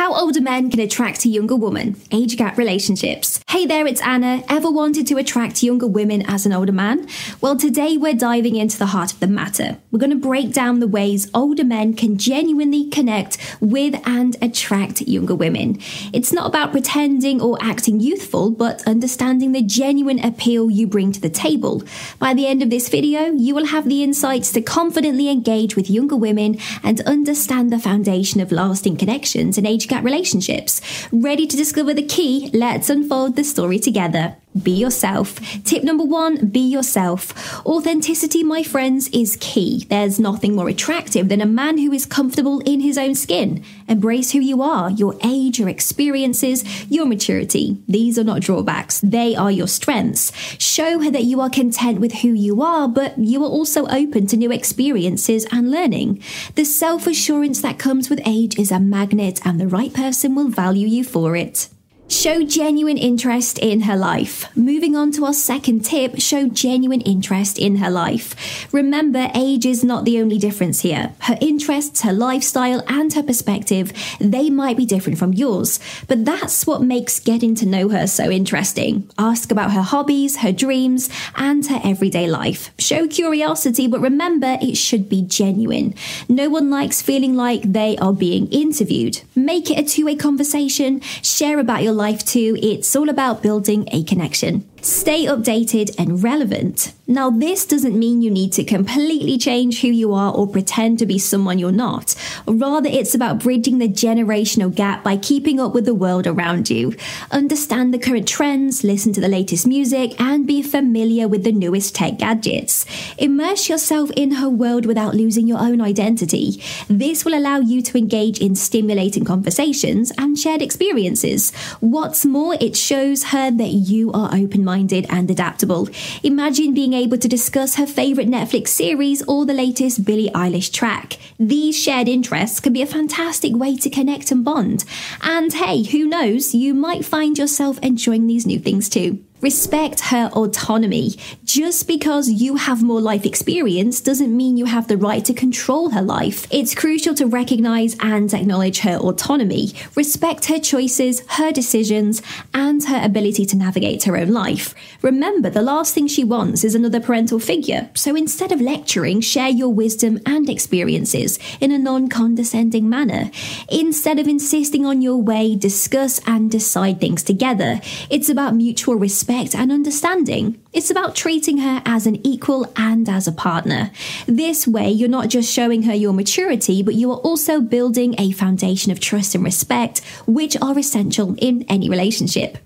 How 0.00 0.14
older 0.14 0.40
men 0.40 0.70
can 0.70 0.80
attract 0.80 1.26
a 1.26 1.28
younger 1.28 1.54
woman, 1.54 2.00
age 2.10 2.38
gap 2.38 2.56
relationships. 2.56 3.38
Hey 3.50 3.66
there, 3.66 3.86
it's 3.86 4.00
Anna. 4.00 4.42
Ever 4.48 4.70
wanted 4.70 5.06
to 5.08 5.18
attract 5.18 5.62
younger 5.62 5.86
women 5.86 6.24
as 6.26 6.46
an 6.46 6.54
older 6.54 6.72
man? 6.72 7.06
Well, 7.42 7.54
today 7.54 7.98
we're 7.98 8.14
diving 8.14 8.56
into 8.56 8.78
the 8.78 8.86
heart 8.86 9.12
of 9.12 9.20
the 9.20 9.26
matter. 9.26 9.76
We're 9.90 9.98
going 9.98 10.08
to 10.08 10.16
break 10.16 10.54
down 10.54 10.80
the 10.80 10.88
ways 10.88 11.30
older 11.34 11.64
men 11.64 11.92
can 11.92 12.16
genuinely 12.16 12.88
connect 12.88 13.36
with 13.60 13.94
and 14.06 14.38
attract 14.40 15.02
younger 15.02 15.34
women. 15.34 15.78
It's 16.14 16.32
not 16.32 16.46
about 16.46 16.72
pretending 16.72 17.42
or 17.42 17.58
acting 17.60 18.00
youthful, 18.00 18.50
but 18.52 18.82
understanding 18.86 19.52
the 19.52 19.60
genuine 19.60 20.24
appeal 20.24 20.70
you 20.70 20.86
bring 20.86 21.12
to 21.12 21.20
the 21.20 21.28
table. 21.28 21.82
By 22.18 22.32
the 22.32 22.46
end 22.46 22.62
of 22.62 22.70
this 22.70 22.88
video, 22.88 23.32
you 23.32 23.54
will 23.54 23.66
have 23.66 23.86
the 23.86 24.02
insights 24.02 24.50
to 24.52 24.62
confidently 24.62 25.28
engage 25.28 25.76
with 25.76 25.90
younger 25.90 26.16
women 26.16 26.58
and 26.82 27.02
understand 27.02 27.70
the 27.70 27.78
foundation 27.78 28.40
of 28.40 28.50
lasting 28.50 28.96
connections 28.96 29.58
in 29.58 29.66
age 29.66 29.89
gap 29.90 30.04
relationships. 30.04 30.80
Ready 31.12 31.46
to 31.46 31.56
discover 31.56 31.92
the 31.92 32.06
key? 32.06 32.50
Let's 32.54 32.88
unfold 32.88 33.36
the 33.36 33.44
story 33.44 33.78
together. 33.78 34.36
Be 34.60 34.72
yourself. 34.72 35.38
Tip 35.64 35.84
number 35.84 36.02
one 36.02 36.48
be 36.48 36.58
yourself. 36.58 37.64
Authenticity, 37.64 38.42
my 38.42 38.64
friends, 38.64 39.08
is 39.12 39.38
key. 39.40 39.86
There's 39.88 40.18
nothing 40.18 40.56
more 40.56 40.68
attractive 40.68 41.28
than 41.28 41.40
a 41.40 41.46
man 41.46 41.78
who 41.78 41.92
is 41.92 42.04
comfortable 42.04 42.58
in 42.60 42.80
his 42.80 42.98
own 42.98 43.14
skin. 43.14 43.62
Embrace 43.86 44.32
who 44.32 44.40
you 44.40 44.60
are, 44.60 44.90
your 44.90 45.14
age, 45.22 45.60
your 45.60 45.68
experiences, 45.68 46.64
your 46.90 47.06
maturity. 47.06 47.80
These 47.86 48.18
are 48.18 48.24
not 48.24 48.40
drawbacks, 48.40 49.00
they 49.02 49.36
are 49.36 49.52
your 49.52 49.68
strengths. 49.68 50.32
Show 50.60 51.00
her 51.00 51.12
that 51.12 51.24
you 51.24 51.40
are 51.40 51.50
content 51.50 52.00
with 52.00 52.14
who 52.14 52.32
you 52.32 52.60
are, 52.60 52.88
but 52.88 53.16
you 53.18 53.44
are 53.44 53.48
also 53.48 53.86
open 53.86 54.26
to 54.26 54.36
new 54.36 54.50
experiences 54.50 55.46
and 55.52 55.70
learning. 55.70 56.20
The 56.56 56.64
self 56.64 57.06
assurance 57.06 57.62
that 57.62 57.78
comes 57.78 58.10
with 58.10 58.20
age 58.26 58.58
is 58.58 58.72
a 58.72 58.80
magnet, 58.80 59.40
and 59.44 59.60
the 59.60 59.68
right 59.68 59.94
person 59.94 60.34
will 60.34 60.48
value 60.48 60.88
you 60.88 61.04
for 61.04 61.36
it. 61.36 61.68
Show 62.10 62.42
genuine 62.42 62.98
interest 62.98 63.56
in 63.60 63.82
her 63.82 63.96
life. 63.96 64.44
Moving 64.56 64.96
on 64.96 65.12
to 65.12 65.24
our 65.26 65.32
second 65.32 65.84
tip, 65.84 66.20
show 66.20 66.48
genuine 66.48 67.02
interest 67.02 67.56
in 67.56 67.76
her 67.76 67.88
life. 67.88 68.66
Remember, 68.74 69.30
age 69.32 69.64
is 69.64 69.84
not 69.84 70.04
the 70.04 70.18
only 70.18 70.36
difference 70.36 70.80
here. 70.80 71.12
Her 71.20 71.38
interests, 71.40 72.02
her 72.02 72.12
lifestyle, 72.12 72.82
and 72.88 73.12
her 73.12 73.22
perspective, 73.22 73.92
they 74.18 74.50
might 74.50 74.76
be 74.76 74.84
different 74.84 75.20
from 75.20 75.34
yours. 75.34 75.78
But 76.08 76.24
that's 76.24 76.66
what 76.66 76.82
makes 76.82 77.20
getting 77.20 77.54
to 77.54 77.64
know 77.64 77.90
her 77.90 78.08
so 78.08 78.28
interesting. 78.28 79.08
Ask 79.16 79.52
about 79.52 79.70
her 79.70 79.82
hobbies, 79.82 80.38
her 80.38 80.50
dreams, 80.50 81.10
and 81.36 81.64
her 81.68 81.80
everyday 81.84 82.26
life. 82.28 82.72
Show 82.76 83.06
curiosity, 83.06 83.86
but 83.86 84.00
remember, 84.00 84.58
it 84.60 84.76
should 84.76 85.08
be 85.08 85.22
genuine. 85.22 85.94
No 86.28 86.50
one 86.50 86.70
likes 86.70 87.00
feeling 87.00 87.36
like 87.36 87.62
they 87.62 87.96
are 87.98 88.12
being 88.12 88.48
interviewed. 88.48 89.22
Make 89.36 89.70
it 89.70 89.78
a 89.78 89.84
two 89.84 90.06
way 90.06 90.16
conversation. 90.16 91.00
Share 91.22 91.60
about 91.60 91.84
your 91.84 91.99
life 92.00 92.24
too, 92.24 92.56
it's 92.62 92.96
all 92.96 93.10
about 93.10 93.42
building 93.42 93.86
a 93.92 94.02
connection. 94.04 94.69
Stay 94.82 95.26
updated 95.26 95.94
and 95.98 96.22
relevant. 96.22 96.94
Now, 97.06 97.28
this 97.28 97.66
doesn't 97.66 97.98
mean 97.98 98.22
you 98.22 98.30
need 98.30 98.52
to 98.52 98.64
completely 98.64 99.36
change 99.36 99.82
who 99.82 99.88
you 99.88 100.14
are 100.14 100.32
or 100.32 100.46
pretend 100.46 100.98
to 101.00 101.06
be 101.06 101.18
someone 101.18 101.58
you're 101.58 101.72
not. 101.72 102.14
Rather, 102.46 102.88
it's 102.88 103.14
about 103.14 103.40
bridging 103.40 103.78
the 103.78 103.88
generational 103.88 104.74
gap 104.74 105.04
by 105.04 105.16
keeping 105.16 105.60
up 105.60 105.74
with 105.74 105.84
the 105.84 105.94
world 105.94 106.26
around 106.26 106.70
you. 106.70 106.94
Understand 107.30 107.92
the 107.92 107.98
current 107.98 108.28
trends, 108.28 108.82
listen 108.82 109.12
to 109.12 109.20
the 109.20 109.28
latest 109.28 109.66
music, 109.66 110.18
and 110.20 110.46
be 110.46 110.62
familiar 110.62 111.28
with 111.28 111.44
the 111.44 111.52
newest 111.52 111.94
tech 111.94 112.16
gadgets. 112.18 112.86
Immerse 113.18 113.68
yourself 113.68 114.10
in 114.12 114.32
her 114.32 114.48
world 114.48 114.86
without 114.86 115.14
losing 115.14 115.46
your 115.46 115.58
own 115.58 115.80
identity. 115.80 116.62
This 116.88 117.24
will 117.24 117.34
allow 117.34 117.58
you 117.58 117.82
to 117.82 117.98
engage 117.98 118.40
in 118.40 118.54
stimulating 118.54 119.24
conversations 119.24 120.12
and 120.16 120.38
shared 120.38 120.62
experiences. 120.62 121.52
What's 121.80 122.24
more, 122.24 122.54
it 122.60 122.76
shows 122.76 123.24
her 123.24 123.50
that 123.50 123.72
you 123.72 124.10
are 124.12 124.32
open 124.32 124.64
minded 124.64 124.69
and 124.72 125.30
adaptable. 125.30 125.88
Imagine 126.22 126.74
being 126.74 126.92
able 126.92 127.18
to 127.18 127.28
discuss 127.28 127.76
her 127.76 127.86
favourite 127.86 128.28
Netflix 128.28 128.68
series 128.68 129.22
or 129.22 129.46
the 129.46 129.54
latest 129.54 130.04
Billie 130.04 130.30
Eilish 130.30 130.72
track. 130.72 131.18
These 131.38 131.78
shared 131.78 132.08
interests 132.08 132.60
can 132.60 132.72
be 132.72 132.82
a 132.82 132.86
fantastic 132.86 133.54
way 133.54 133.76
to 133.76 133.90
connect 133.90 134.30
and 134.30 134.44
bond. 134.44 134.84
And 135.22 135.52
hey, 135.52 135.82
who 135.82 136.06
knows, 136.06 136.54
you 136.54 136.74
might 136.74 137.04
find 137.04 137.38
yourself 137.38 137.78
enjoying 137.82 138.26
these 138.26 138.46
new 138.46 138.58
things 138.58 138.88
too. 138.88 139.24
Respect 139.40 140.00
her 140.00 140.28
autonomy. 140.34 141.14
Just 141.44 141.88
because 141.88 142.28
you 142.28 142.56
have 142.56 142.82
more 142.82 143.00
life 143.00 143.24
experience 143.24 144.02
doesn't 144.02 144.36
mean 144.36 144.58
you 144.58 144.66
have 144.66 144.86
the 144.86 144.98
right 144.98 145.24
to 145.24 145.32
control 145.32 145.90
her 145.90 146.02
life. 146.02 146.46
It's 146.50 146.74
crucial 146.74 147.14
to 147.14 147.26
recognize 147.26 147.96
and 148.00 148.32
acknowledge 148.34 148.80
her 148.80 148.96
autonomy, 148.96 149.72
respect 149.96 150.44
her 150.46 150.58
choices, 150.58 151.22
her 151.38 151.52
decisions, 151.52 152.20
and 152.52 152.84
her 152.84 153.02
ability 153.02 153.46
to 153.46 153.56
navigate 153.56 154.04
her 154.04 154.18
own 154.18 154.28
life. 154.28 154.74
Remember, 155.00 155.48
the 155.48 155.62
last 155.62 155.94
thing 155.94 156.06
she 156.06 156.22
wants 156.22 156.62
is 156.62 156.74
another 156.74 157.00
parental 157.00 157.38
figure, 157.38 157.88
so 157.94 158.14
instead 158.14 158.52
of 158.52 158.60
lecturing, 158.60 159.22
share 159.22 159.48
your 159.48 159.72
wisdom 159.72 160.20
and 160.26 160.50
experiences 160.50 161.38
in 161.60 161.72
a 161.72 161.78
non 161.78 162.08
condescending 162.08 162.90
manner. 162.90 163.30
Instead 163.70 164.18
of 164.18 164.28
insisting 164.28 164.84
on 164.84 165.00
your 165.00 165.16
way, 165.16 165.56
discuss 165.56 166.20
and 166.26 166.50
decide 166.50 167.00
things 167.00 167.22
together. 167.22 167.80
It's 168.10 168.28
about 168.28 168.54
mutual 168.54 168.96
respect 168.96 169.29
respect 169.30 169.54
and 169.54 169.70
understanding. 169.70 170.60
It's 170.72 170.90
about 170.90 171.14
treating 171.14 171.58
her 171.58 171.82
as 171.86 172.06
an 172.06 172.24
equal 172.26 172.66
and 172.76 173.08
as 173.08 173.28
a 173.28 173.32
partner. 173.32 173.92
This 174.26 174.66
way, 174.66 174.90
you're 174.90 175.08
not 175.08 175.28
just 175.28 175.52
showing 175.52 175.84
her 175.84 175.94
your 175.94 176.12
maturity, 176.12 176.82
but 176.82 176.94
you 176.94 177.12
are 177.12 177.18
also 177.18 177.60
building 177.60 178.16
a 178.18 178.32
foundation 178.32 178.90
of 178.90 178.98
trust 178.98 179.36
and 179.36 179.44
respect, 179.44 180.00
which 180.26 180.56
are 180.60 180.76
essential 180.76 181.36
in 181.38 181.64
any 181.68 181.88
relationship. 181.88 182.58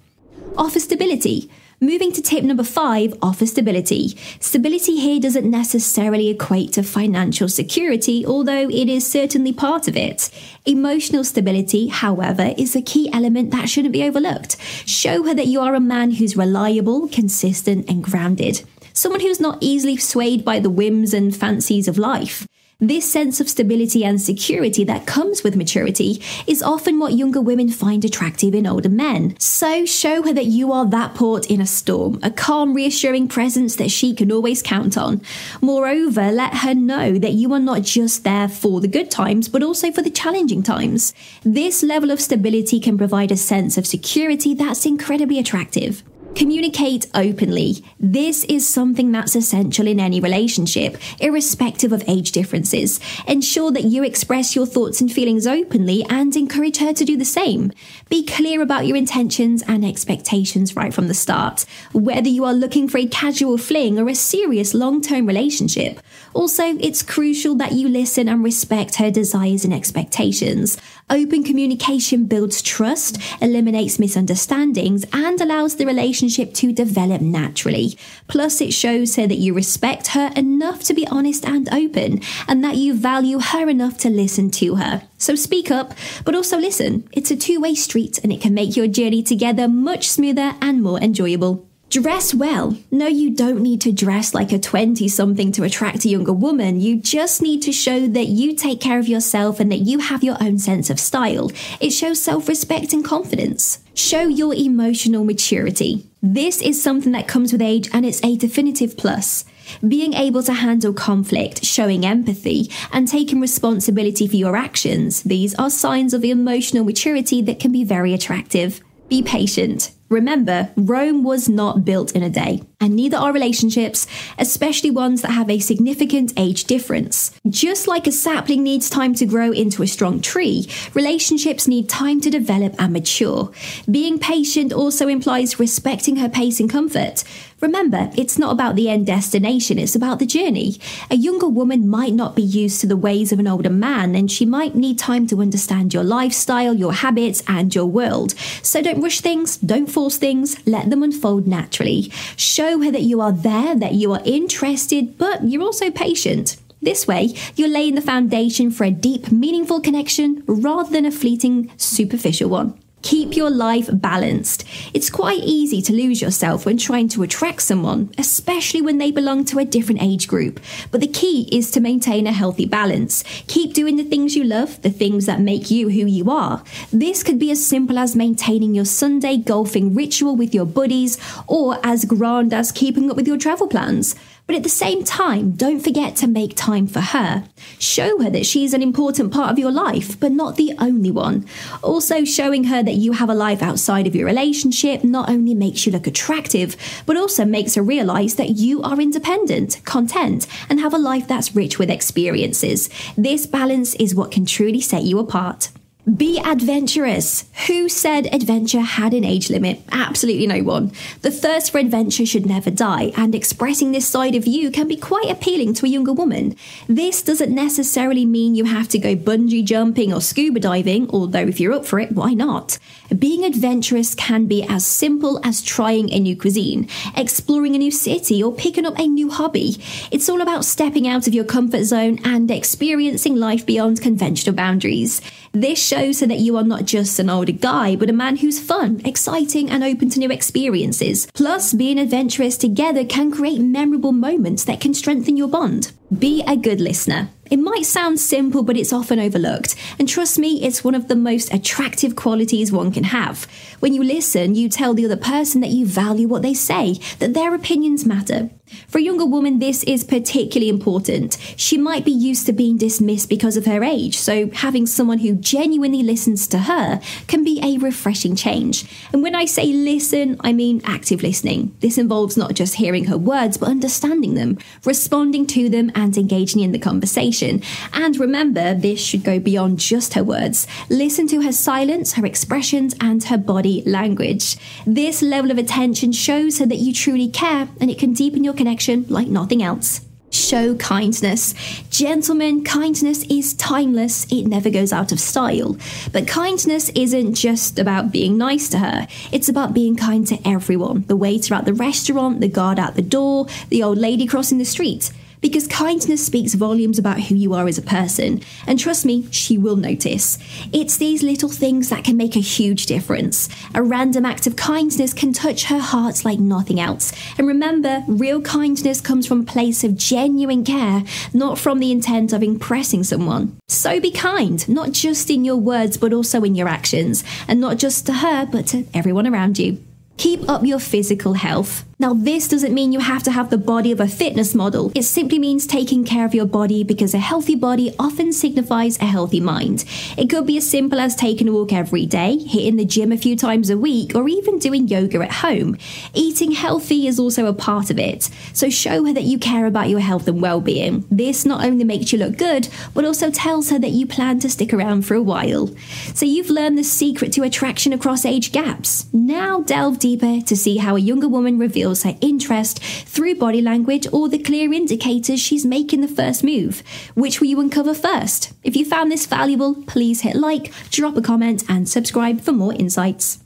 Offer 0.56 0.80
stability. 0.80 1.50
Moving 1.84 2.12
to 2.12 2.22
tip 2.22 2.42
number 2.44 2.64
five, 2.64 3.12
offer 3.20 3.44
stability. 3.44 4.16
Stability 4.40 4.96
here 4.96 5.20
doesn't 5.20 5.50
necessarily 5.50 6.30
equate 6.30 6.72
to 6.72 6.82
financial 6.82 7.46
security, 7.46 8.24
although 8.24 8.70
it 8.70 8.88
is 8.88 9.06
certainly 9.06 9.52
part 9.52 9.86
of 9.86 9.94
it. 9.94 10.30
Emotional 10.64 11.24
stability, 11.24 11.88
however, 11.88 12.54
is 12.56 12.74
a 12.74 12.80
key 12.80 13.10
element 13.12 13.50
that 13.50 13.68
shouldn't 13.68 13.92
be 13.92 14.02
overlooked. 14.02 14.56
Show 14.86 15.24
her 15.24 15.34
that 15.34 15.48
you 15.48 15.60
are 15.60 15.74
a 15.74 15.80
man 15.80 16.12
who's 16.12 16.38
reliable, 16.38 17.06
consistent, 17.06 17.86
and 17.86 18.02
grounded. 18.02 18.62
Someone 18.94 19.20
who's 19.20 19.38
not 19.38 19.58
easily 19.60 19.98
swayed 19.98 20.42
by 20.42 20.60
the 20.60 20.70
whims 20.70 21.12
and 21.12 21.36
fancies 21.36 21.86
of 21.86 21.98
life. 21.98 22.46
This 22.86 23.10
sense 23.10 23.40
of 23.40 23.48
stability 23.48 24.04
and 24.04 24.20
security 24.20 24.84
that 24.84 25.06
comes 25.06 25.42
with 25.42 25.56
maturity 25.56 26.20
is 26.46 26.62
often 26.62 26.98
what 26.98 27.14
younger 27.14 27.40
women 27.40 27.70
find 27.70 28.04
attractive 28.04 28.54
in 28.54 28.66
older 28.66 28.90
men. 28.90 29.36
So 29.40 29.86
show 29.86 30.22
her 30.22 30.34
that 30.34 30.44
you 30.44 30.70
are 30.70 30.84
that 30.90 31.14
port 31.14 31.50
in 31.50 31.62
a 31.62 31.66
storm, 31.66 32.20
a 32.22 32.30
calm, 32.30 32.74
reassuring 32.74 33.28
presence 33.28 33.76
that 33.76 33.90
she 33.90 34.14
can 34.14 34.30
always 34.30 34.60
count 34.60 34.98
on. 34.98 35.22
Moreover, 35.62 36.30
let 36.30 36.58
her 36.58 36.74
know 36.74 37.16
that 37.16 37.32
you 37.32 37.54
are 37.54 37.58
not 37.58 37.84
just 37.84 38.22
there 38.22 38.48
for 38.48 38.82
the 38.82 38.88
good 38.88 39.10
times, 39.10 39.48
but 39.48 39.62
also 39.62 39.90
for 39.90 40.02
the 40.02 40.10
challenging 40.10 40.62
times. 40.62 41.14
This 41.42 41.82
level 41.82 42.10
of 42.10 42.20
stability 42.20 42.80
can 42.80 42.98
provide 42.98 43.32
a 43.32 43.36
sense 43.38 43.78
of 43.78 43.86
security 43.86 44.52
that's 44.52 44.84
incredibly 44.84 45.38
attractive. 45.38 46.02
Communicate 46.34 47.06
openly. 47.14 47.84
This 48.00 48.42
is 48.44 48.66
something 48.68 49.12
that's 49.12 49.36
essential 49.36 49.86
in 49.86 50.00
any 50.00 50.18
relationship, 50.18 50.96
irrespective 51.20 51.92
of 51.92 52.02
age 52.08 52.32
differences. 52.32 52.98
Ensure 53.28 53.70
that 53.70 53.84
you 53.84 54.02
express 54.02 54.56
your 54.56 54.66
thoughts 54.66 55.00
and 55.00 55.12
feelings 55.12 55.46
openly 55.46 56.04
and 56.10 56.34
encourage 56.34 56.78
her 56.78 56.92
to 56.92 57.04
do 57.04 57.16
the 57.16 57.24
same. 57.24 57.70
Be 58.08 58.26
clear 58.26 58.62
about 58.62 58.88
your 58.88 58.96
intentions 58.96 59.62
and 59.68 59.84
expectations 59.84 60.74
right 60.74 60.92
from 60.92 61.06
the 61.06 61.14
start, 61.14 61.66
whether 61.92 62.28
you 62.28 62.44
are 62.44 62.52
looking 62.52 62.88
for 62.88 62.98
a 62.98 63.06
casual 63.06 63.56
fling 63.56 64.00
or 64.00 64.08
a 64.08 64.14
serious 64.16 64.74
long 64.74 65.00
term 65.00 65.26
relationship. 65.26 66.00
Also, 66.32 66.64
it's 66.80 67.04
crucial 67.04 67.54
that 67.54 67.72
you 67.72 67.88
listen 67.88 68.28
and 68.28 68.42
respect 68.42 68.96
her 68.96 69.10
desires 69.10 69.64
and 69.64 69.72
expectations. 69.72 70.76
Open 71.08 71.44
communication 71.44 72.24
builds 72.24 72.60
trust, 72.60 73.20
eliminates 73.40 74.00
misunderstandings, 74.00 75.04
and 75.12 75.40
allows 75.40 75.76
the 75.76 75.86
relationship 75.86 76.23
to 76.28 76.72
develop 76.72 77.20
naturally. 77.20 77.96
Plus, 78.28 78.60
it 78.60 78.72
shows 78.72 79.16
her 79.16 79.26
that 79.26 79.38
you 79.38 79.54
respect 79.54 80.08
her 80.08 80.30
enough 80.36 80.82
to 80.84 80.94
be 80.94 81.06
honest 81.08 81.46
and 81.46 81.68
open, 81.72 82.20
and 82.48 82.62
that 82.64 82.76
you 82.76 82.94
value 82.94 83.38
her 83.38 83.68
enough 83.68 83.98
to 83.98 84.10
listen 84.10 84.50
to 84.50 84.76
her. 84.76 85.02
So 85.18 85.34
speak 85.34 85.70
up, 85.70 85.94
but 86.24 86.34
also 86.34 86.58
listen. 86.58 87.08
It's 87.12 87.30
a 87.30 87.36
two 87.36 87.60
way 87.60 87.74
street, 87.74 88.18
and 88.22 88.32
it 88.32 88.40
can 88.40 88.54
make 88.54 88.76
your 88.76 88.88
journey 88.88 89.22
together 89.22 89.68
much 89.68 90.08
smoother 90.08 90.54
and 90.60 90.82
more 90.82 91.00
enjoyable. 91.00 91.66
Dress 91.90 92.34
well. 92.34 92.76
No, 92.90 93.06
you 93.06 93.30
don't 93.30 93.60
need 93.60 93.80
to 93.82 93.92
dress 93.92 94.34
like 94.34 94.50
a 94.50 94.58
20 94.58 95.06
something 95.06 95.52
to 95.52 95.62
attract 95.62 96.04
a 96.04 96.08
younger 96.08 96.32
woman. 96.32 96.80
You 96.80 96.96
just 96.96 97.40
need 97.40 97.62
to 97.62 97.72
show 97.72 98.08
that 98.08 98.26
you 98.26 98.56
take 98.56 98.80
care 98.80 98.98
of 98.98 99.06
yourself 99.06 99.60
and 99.60 99.70
that 99.70 99.78
you 99.78 100.00
have 100.00 100.24
your 100.24 100.36
own 100.42 100.58
sense 100.58 100.90
of 100.90 100.98
style. 100.98 101.52
It 101.80 101.90
shows 101.90 102.20
self 102.20 102.48
respect 102.48 102.92
and 102.92 103.04
confidence. 103.04 103.78
Show 103.94 104.22
your 104.22 104.54
emotional 104.54 105.24
maturity. 105.24 106.08
This 106.26 106.62
is 106.62 106.82
something 106.82 107.12
that 107.12 107.28
comes 107.28 107.52
with 107.52 107.60
age 107.60 107.90
and 107.92 108.06
it's 108.06 108.24
a 108.24 108.34
definitive 108.34 108.96
plus. 108.96 109.44
Being 109.86 110.14
able 110.14 110.42
to 110.44 110.54
handle 110.54 110.94
conflict, 110.94 111.62
showing 111.62 112.06
empathy, 112.06 112.70
and 112.94 113.06
taking 113.06 113.42
responsibility 113.42 114.26
for 114.26 114.36
your 114.36 114.56
actions, 114.56 115.22
these 115.24 115.54
are 115.56 115.68
signs 115.68 116.14
of 116.14 116.24
emotional 116.24 116.82
maturity 116.82 117.42
that 117.42 117.60
can 117.60 117.72
be 117.72 117.84
very 117.84 118.14
attractive. 118.14 118.80
Be 119.10 119.20
patient. 119.20 119.92
Remember, 120.10 120.70
Rome 120.76 121.24
was 121.24 121.48
not 121.48 121.84
built 121.84 122.12
in 122.12 122.22
a 122.22 122.30
day, 122.30 122.62
and 122.80 122.94
neither 122.94 123.16
are 123.16 123.32
relationships, 123.32 124.06
especially 124.38 124.90
ones 124.90 125.22
that 125.22 125.30
have 125.30 125.48
a 125.48 125.58
significant 125.58 126.32
age 126.36 126.64
difference. 126.64 127.32
Just 127.48 127.88
like 127.88 128.06
a 128.06 128.12
sapling 128.12 128.62
needs 128.62 128.90
time 128.90 129.14
to 129.14 129.26
grow 129.26 129.50
into 129.50 129.82
a 129.82 129.86
strong 129.86 130.20
tree, 130.20 130.68
relationships 130.92 131.66
need 131.66 131.88
time 131.88 132.20
to 132.20 132.30
develop 132.30 132.74
and 132.78 132.92
mature. 132.92 133.50
Being 133.90 134.18
patient 134.18 134.72
also 134.72 135.08
implies 135.08 135.58
respecting 135.58 136.16
her 136.16 136.28
pace 136.28 136.60
and 136.60 136.68
comfort. 136.68 137.24
Remember, 137.60 138.10
it's 138.14 138.38
not 138.38 138.52
about 138.52 138.76
the 138.76 138.90
end 138.90 139.06
destination, 139.06 139.78
it's 139.78 139.94
about 139.94 140.18
the 140.18 140.26
journey. 140.26 140.76
A 141.10 141.16
younger 141.16 141.48
woman 141.48 141.88
might 141.88 142.12
not 142.12 142.36
be 142.36 142.42
used 142.42 142.82
to 142.82 142.86
the 142.86 142.96
ways 142.96 143.32
of 143.32 143.38
an 143.38 143.48
older 143.48 143.70
man, 143.70 144.14
and 144.14 144.30
she 144.30 144.44
might 144.44 144.74
need 144.74 144.98
time 144.98 145.26
to 145.28 145.40
understand 145.40 145.94
your 145.94 146.04
lifestyle, 146.04 146.74
your 146.74 146.92
habits, 146.92 147.42
and 147.48 147.74
your 147.74 147.86
world. 147.86 148.34
So 148.60 148.82
don't 148.82 149.00
rush 149.00 149.22
things, 149.22 149.56
don't 149.56 149.90
force 149.94 150.16
things, 150.18 150.56
let 150.66 150.90
them 150.90 151.02
unfold 151.02 151.46
naturally. 151.46 152.10
Show 152.36 152.82
her 152.82 152.90
that 152.90 153.02
you 153.02 153.20
are 153.20 153.32
there, 153.32 153.74
that 153.76 153.94
you 153.94 154.12
are 154.12 154.20
interested, 154.24 155.16
but 155.16 155.44
you're 155.44 155.62
also 155.62 155.90
patient. 155.90 156.56
This 156.82 157.06
way, 157.06 157.34
you're 157.56 157.68
laying 157.68 157.94
the 157.94 158.02
foundation 158.02 158.70
for 158.70 158.84
a 158.84 158.90
deep, 158.90 159.32
meaningful 159.32 159.80
connection 159.80 160.42
rather 160.46 160.90
than 160.90 161.06
a 161.06 161.10
fleeting, 161.10 161.70
superficial 161.78 162.50
one. 162.50 162.78
Keep 163.04 163.36
your 163.36 163.50
life 163.50 163.90
balanced. 163.92 164.64
It's 164.94 165.10
quite 165.10 165.42
easy 165.44 165.82
to 165.82 165.92
lose 165.92 166.22
yourself 166.22 166.64
when 166.64 166.78
trying 166.78 167.08
to 167.10 167.22
attract 167.22 167.60
someone, 167.60 168.10
especially 168.16 168.80
when 168.80 168.96
they 168.96 169.10
belong 169.10 169.44
to 169.44 169.58
a 169.58 169.66
different 169.66 170.02
age 170.02 170.26
group. 170.26 170.58
But 170.90 171.02
the 171.02 171.06
key 171.06 171.46
is 171.52 171.70
to 171.72 171.80
maintain 171.80 172.26
a 172.26 172.32
healthy 172.32 172.64
balance. 172.64 173.22
Keep 173.46 173.74
doing 173.74 173.96
the 173.96 174.04
things 174.04 174.34
you 174.34 174.42
love, 174.42 174.80
the 174.80 174.88
things 174.88 175.26
that 175.26 175.42
make 175.42 175.70
you 175.70 175.90
who 175.90 176.06
you 176.06 176.30
are. 176.30 176.64
This 176.90 177.22
could 177.22 177.38
be 177.38 177.50
as 177.50 177.64
simple 177.64 177.98
as 177.98 178.16
maintaining 178.16 178.74
your 178.74 178.86
Sunday 178.86 179.36
golfing 179.36 179.94
ritual 179.94 180.34
with 180.34 180.54
your 180.54 180.64
buddies, 180.64 181.18
or 181.46 181.78
as 181.84 182.06
grand 182.06 182.54
as 182.54 182.72
keeping 182.72 183.10
up 183.10 183.16
with 183.16 183.28
your 183.28 183.36
travel 183.36 183.68
plans. 183.68 184.16
But 184.46 184.56
at 184.56 184.62
the 184.62 184.68
same 184.68 185.04
time, 185.04 185.52
don't 185.52 185.80
forget 185.80 186.16
to 186.16 186.26
make 186.26 186.54
time 186.54 186.86
for 186.86 187.00
her. 187.00 187.44
Show 187.78 188.22
her 188.22 188.28
that 188.28 188.44
she's 188.44 188.74
an 188.74 188.82
important 188.82 189.32
part 189.32 189.50
of 189.50 189.58
your 189.58 189.70
life, 189.70 190.20
but 190.20 190.32
not 190.32 190.56
the 190.56 190.74
only 190.78 191.10
one. 191.10 191.46
Also, 191.82 192.24
showing 192.24 192.64
her 192.64 192.82
that 192.82 192.94
you 192.94 193.12
have 193.12 193.30
a 193.30 193.34
life 193.34 193.62
outside 193.62 194.06
of 194.06 194.14
your 194.14 194.26
relationship 194.26 195.02
not 195.02 195.30
only 195.30 195.54
makes 195.54 195.86
you 195.86 195.92
look 195.92 196.06
attractive, 196.06 196.76
but 197.06 197.16
also 197.16 197.46
makes 197.46 197.74
her 197.74 197.82
realize 197.82 198.34
that 198.34 198.50
you 198.50 198.82
are 198.82 199.00
independent, 199.00 199.80
content, 199.84 200.46
and 200.68 200.78
have 200.78 200.92
a 200.92 200.98
life 200.98 201.26
that's 201.26 201.56
rich 201.56 201.78
with 201.78 201.90
experiences. 201.90 202.90
This 203.16 203.46
balance 203.46 203.94
is 203.94 204.14
what 204.14 204.30
can 204.30 204.44
truly 204.44 204.82
set 204.82 205.04
you 205.04 205.18
apart. 205.18 205.70
Be 206.04 206.38
adventurous. 206.38 207.46
Who 207.66 207.88
said 207.88 208.26
adventure 208.26 208.82
had 208.82 209.14
an 209.14 209.24
age 209.24 209.48
limit? 209.48 209.80
Absolutely 209.90 210.46
no 210.46 210.62
one. 210.62 210.92
The 211.22 211.30
thirst 211.30 211.72
for 211.72 211.78
adventure 211.78 212.26
should 212.26 212.44
never 212.44 212.70
die, 212.70 213.12
and 213.16 213.34
expressing 213.34 213.92
this 213.92 214.06
side 214.06 214.34
of 214.34 214.46
you 214.46 214.70
can 214.70 214.86
be 214.86 214.98
quite 214.98 215.30
appealing 215.30 215.72
to 215.74 215.86
a 215.86 215.88
younger 215.88 216.12
woman. 216.12 216.56
This 216.88 217.22
doesn't 217.22 217.54
necessarily 217.54 218.26
mean 218.26 218.54
you 218.54 218.64
have 218.64 218.88
to 218.88 218.98
go 218.98 219.16
bungee 219.16 219.64
jumping 219.64 220.12
or 220.12 220.20
scuba 220.20 220.60
diving, 220.60 221.08
although 221.08 221.38
if 221.38 221.58
you're 221.58 221.72
up 221.72 221.86
for 221.86 221.98
it, 221.98 222.12
why 222.12 222.34
not? 222.34 222.78
Being 223.18 223.42
adventurous 223.42 224.14
can 224.14 224.44
be 224.44 224.62
as 224.62 224.86
simple 224.86 225.40
as 225.42 225.62
trying 225.62 226.12
a 226.12 226.20
new 226.20 226.36
cuisine, 226.36 226.86
exploring 227.16 227.74
a 227.74 227.78
new 227.78 227.90
city, 227.90 228.42
or 228.42 228.52
picking 228.52 228.84
up 228.84 228.98
a 228.98 229.06
new 229.06 229.30
hobby. 229.30 229.76
It's 230.10 230.28
all 230.28 230.42
about 230.42 230.66
stepping 230.66 231.08
out 231.08 231.26
of 231.26 231.32
your 231.32 231.44
comfort 231.44 231.84
zone 231.84 232.18
and 232.24 232.50
experiencing 232.50 233.36
life 233.36 233.64
beyond 233.64 234.02
conventional 234.02 234.54
boundaries. 234.54 235.22
This 235.52 235.93
shows 235.94 236.18
her 236.18 236.26
that 236.26 236.40
you 236.40 236.56
are 236.56 236.64
not 236.64 236.84
just 236.86 237.20
an 237.20 237.30
older 237.30 237.52
guy, 237.52 237.94
but 237.94 238.10
a 238.10 238.12
man 238.12 238.36
who's 238.36 238.58
fun, 238.58 239.00
exciting, 239.04 239.70
and 239.70 239.84
open 239.84 240.10
to 240.10 240.18
new 240.18 240.30
experiences. 240.30 241.28
Plus, 241.34 241.72
being 241.72 242.00
adventurous 242.00 242.56
together 242.56 243.04
can 243.04 243.30
create 243.30 243.60
memorable 243.60 244.10
moments 244.10 244.64
that 244.64 244.80
can 244.80 244.92
strengthen 244.92 245.36
your 245.36 245.46
bond. 245.46 245.92
Be 246.18 246.42
a 246.48 246.56
good 246.56 246.80
listener. 246.80 247.28
It 247.50 247.58
might 247.58 247.86
sound 247.86 248.18
simple, 248.18 248.62
but 248.62 248.76
it's 248.76 248.92
often 248.92 249.20
overlooked. 249.20 249.76
And 249.98 250.08
trust 250.08 250.38
me, 250.38 250.64
it's 250.64 250.82
one 250.82 250.94
of 250.94 251.08
the 251.08 251.16
most 251.16 251.52
attractive 251.52 252.16
qualities 252.16 252.72
one 252.72 252.90
can 252.90 253.04
have. 253.04 253.46
When 253.80 253.94
you 253.94 254.02
listen, 254.02 254.54
you 254.54 254.68
tell 254.68 254.94
the 254.94 255.04
other 255.04 255.16
person 255.16 255.60
that 255.60 255.70
you 255.70 255.86
value 255.86 256.26
what 256.26 256.42
they 256.42 256.54
say, 256.54 256.94
that 257.20 257.34
their 257.34 257.54
opinions 257.54 258.04
matter. 258.04 258.50
For 258.88 258.98
a 258.98 259.02
younger 259.02 259.26
woman, 259.26 259.58
this 259.58 259.82
is 259.84 260.04
particularly 260.04 260.68
important. 260.68 261.36
She 261.56 261.78
might 261.78 262.04
be 262.04 262.10
used 262.10 262.46
to 262.46 262.52
being 262.52 262.76
dismissed 262.76 263.28
because 263.28 263.56
of 263.56 263.66
her 263.66 263.82
age, 263.82 264.16
so 264.16 264.50
having 264.50 264.86
someone 264.86 265.18
who 265.18 265.34
genuinely 265.34 266.02
listens 266.02 266.46
to 266.48 266.58
her 266.58 267.00
can 267.26 267.44
be 267.44 267.60
a 267.62 267.78
refreshing 267.78 268.36
change. 268.36 268.84
And 269.12 269.22
when 269.22 269.34
I 269.34 269.44
say 269.44 269.66
listen, 269.66 270.36
I 270.40 270.52
mean 270.52 270.80
active 270.84 271.22
listening. 271.22 271.74
This 271.80 271.98
involves 271.98 272.36
not 272.36 272.54
just 272.54 272.76
hearing 272.76 273.06
her 273.06 273.18
words, 273.18 273.56
but 273.56 273.68
understanding 273.68 274.34
them, 274.34 274.58
responding 274.84 275.46
to 275.48 275.68
them, 275.68 275.90
and 275.94 276.16
engaging 276.16 276.62
in 276.62 276.72
the 276.72 276.78
conversation. 276.78 277.62
And 277.92 278.16
remember, 278.18 278.74
this 278.74 279.00
should 279.00 279.24
go 279.24 279.38
beyond 279.38 279.78
just 279.78 280.14
her 280.14 280.24
words. 280.24 280.66
Listen 280.88 281.26
to 281.28 281.42
her 281.42 281.52
silence, 281.52 282.14
her 282.14 282.26
expressions, 282.26 282.94
and 283.00 283.24
her 283.24 283.38
body 283.38 283.82
language. 283.86 284.56
This 284.86 285.22
level 285.22 285.50
of 285.50 285.58
attention 285.58 286.12
shows 286.12 286.58
her 286.58 286.66
that 286.66 286.78
you 286.78 286.92
truly 286.92 287.28
care, 287.28 287.68
and 287.80 287.90
it 287.90 287.98
can 287.98 288.12
deepen 288.12 288.44
your 288.44 288.54
connection 288.64 289.04
like 289.10 289.28
nothing 289.28 289.62
else. 289.62 290.00
Show 290.30 290.74
kindness. 290.76 291.54
Gentlemen, 291.90 292.64
kindness 292.64 293.22
is 293.24 293.52
timeless, 293.54 294.26
it 294.32 294.46
never 294.46 294.70
goes 294.70 294.90
out 294.90 295.12
of 295.12 295.20
style. 295.20 295.76
But 296.12 296.26
kindness 296.26 296.88
isn't 296.94 297.34
just 297.34 297.78
about 297.78 298.10
being 298.10 298.38
nice 298.38 298.70
to 298.70 298.78
her, 298.78 299.06
it's 299.30 299.50
about 299.50 299.74
being 299.74 299.96
kind 299.96 300.26
to 300.28 300.38
everyone 300.48 301.04
the 301.08 301.14
waiter 301.14 301.52
at 301.54 301.66
the 301.66 301.74
restaurant, 301.74 302.40
the 302.40 302.48
guard 302.48 302.78
at 302.78 302.94
the 302.94 303.02
door, 303.02 303.46
the 303.68 303.82
old 303.82 303.98
lady 303.98 304.26
crossing 304.26 304.56
the 304.56 304.64
street 304.64 305.12
because 305.44 305.66
kindness 305.66 306.24
speaks 306.24 306.54
volumes 306.54 306.98
about 306.98 307.20
who 307.20 307.34
you 307.34 307.52
are 307.52 307.68
as 307.68 307.76
a 307.76 307.82
person. 307.82 308.40
And 308.66 308.78
trust 308.78 309.04
me, 309.04 309.28
she 309.30 309.58
will 309.58 309.76
notice. 309.76 310.38
It's 310.72 310.96
these 310.96 311.22
little 311.22 311.50
things 311.50 311.90
that 311.90 312.02
can 312.02 312.16
make 312.16 312.34
a 312.34 312.40
huge 312.40 312.86
difference. 312.86 313.50
A 313.74 313.82
random 313.82 314.24
act 314.24 314.46
of 314.46 314.56
kindness 314.56 315.12
can 315.12 315.34
touch 315.34 315.64
her 315.64 315.80
heart 315.80 316.24
like 316.24 316.38
nothing 316.38 316.80
else. 316.80 317.12
And 317.36 317.46
remember, 317.46 318.02
real 318.08 318.40
kindness 318.40 319.02
comes 319.02 319.26
from 319.26 319.42
a 319.42 319.44
place 319.44 319.84
of 319.84 319.98
genuine 319.98 320.64
care, 320.64 321.04
not 321.34 321.58
from 321.58 321.78
the 321.78 321.92
intent 321.92 322.32
of 322.32 322.42
impressing 322.42 323.04
someone. 323.04 323.58
So 323.68 324.00
be 324.00 324.12
kind, 324.12 324.66
not 324.66 324.92
just 324.92 325.28
in 325.28 325.44
your 325.44 325.56
words, 325.56 325.98
but 325.98 326.14
also 326.14 326.42
in 326.44 326.54
your 326.54 326.68
actions, 326.68 327.22
and 327.46 327.60
not 327.60 327.76
just 327.76 328.06
to 328.06 328.14
her, 328.14 328.46
but 328.46 328.66
to 328.68 328.86
everyone 328.94 329.26
around 329.26 329.58
you. 329.58 329.76
Keep 330.16 330.48
up 330.48 330.64
your 330.64 330.78
physical 330.78 331.34
health. 331.34 331.84
Now, 331.98 332.12
this 332.12 332.48
doesn't 332.48 332.74
mean 332.74 332.92
you 332.92 333.00
have 333.00 333.22
to 333.22 333.30
have 333.30 333.50
the 333.50 333.58
body 333.58 333.92
of 333.92 334.00
a 334.00 334.08
fitness 334.08 334.54
model. 334.54 334.90
It 334.94 335.04
simply 335.04 335.38
means 335.38 335.66
taking 335.66 336.04
care 336.04 336.24
of 336.24 336.34
your 336.34 336.44
body 336.44 336.82
because 336.82 337.14
a 337.14 337.18
healthy 337.18 337.54
body 337.54 337.94
often 337.98 338.32
signifies 338.32 338.98
a 338.98 339.04
healthy 339.04 339.40
mind. 339.40 339.84
It 340.18 340.28
could 340.28 340.46
be 340.46 340.56
as 340.56 340.68
simple 340.68 340.98
as 340.98 341.14
taking 341.14 341.48
a 341.48 341.52
walk 341.52 341.72
every 341.72 342.04
day, 342.04 342.36
hitting 342.38 342.76
the 342.76 342.84
gym 342.84 343.12
a 343.12 343.16
few 343.16 343.36
times 343.36 343.70
a 343.70 343.78
week, 343.78 344.14
or 344.14 344.28
even 344.28 344.58
doing 344.58 344.88
yoga 344.88 345.22
at 345.22 345.30
home. 345.34 345.76
Eating 346.12 346.50
healthy 346.52 347.06
is 347.06 347.20
also 347.20 347.46
a 347.46 347.52
part 347.52 347.90
of 347.90 347.98
it. 347.98 348.28
So 348.52 348.70
show 348.70 349.04
her 349.04 349.12
that 349.12 349.22
you 349.22 349.38
care 349.38 349.66
about 349.66 349.88
your 349.88 350.00
health 350.00 350.26
and 350.26 350.42
well-being. 350.42 351.06
This 351.10 351.46
not 351.46 351.64
only 351.64 351.84
makes 351.84 352.12
you 352.12 352.18
look 352.18 352.36
good, 352.36 352.68
but 352.92 353.04
also 353.04 353.30
tells 353.30 353.70
her 353.70 353.78
that 353.78 353.92
you 353.92 354.06
plan 354.06 354.40
to 354.40 354.50
stick 354.50 354.74
around 354.74 355.06
for 355.06 355.14
a 355.14 355.22
while. 355.22 355.70
So 356.12 356.26
you've 356.26 356.50
learned 356.50 356.76
the 356.76 356.84
secret 356.84 357.32
to 357.34 357.44
attraction 357.44 357.92
across 357.92 358.24
age 358.24 358.50
gaps. 358.50 359.06
Now 359.12 359.60
delve 359.60 360.00
deeper 360.00 360.40
to 360.40 360.56
see 360.56 360.78
how 360.78 360.96
a 360.96 361.00
younger 361.00 361.28
woman 361.28 361.56
reveals 361.56 361.83
reveals 361.84 362.02
her 362.04 362.16
interest 362.22 362.82
through 362.82 363.34
body 363.34 363.60
language 363.60 364.06
or 364.10 364.26
the 364.26 364.38
clear 364.38 364.72
indicators 364.72 365.38
she's 365.38 365.66
making 365.66 366.00
the 366.00 366.08
first 366.08 366.42
move. 366.42 366.82
Which 367.14 367.40
will 367.40 367.48
you 367.48 367.60
uncover 367.60 367.92
first? 367.92 368.54
If 368.62 368.74
you 368.74 368.86
found 368.86 369.12
this 369.12 369.26
valuable, 369.26 369.74
please 369.86 370.22
hit 370.22 370.34
like, 370.34 370.72
drop 370.88 371.14
a 371.18 371.20
comment, 371.20 371.62
and 371.68 371.86
subscribe 371.86 372.40
for 372.40 372.52
more 372.52 372.72
insights. 372.72 373.43